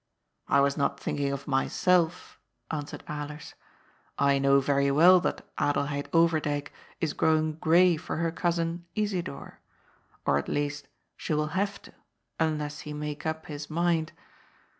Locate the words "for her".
7.97-8.31